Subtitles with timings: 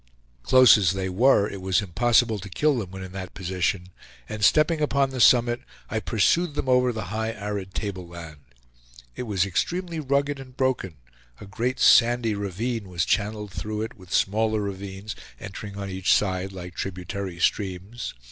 [0.41, 3.89] Close as they were, it was impossible to kill them when in that position,
[4.27, 8.37] and stepping upon the summit I pursued them over the high arid tableland.
[9.15, 10.95] It was extremely rugged and broken;
[11.39, 16.51] a great sandy ravine was channeled through it, with smaller ravines entering on each side
[16.51, 18.15] like tributary streams.